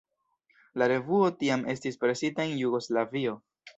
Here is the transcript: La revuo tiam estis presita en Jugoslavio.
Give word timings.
La 0.81 0.87
revuo 0.91 1.29
tiam 1.43 1.67
estis 1.75 2.01
presita 2.05 2.47
en 2.47 2.57
Jugoslavio. 2.63 3.37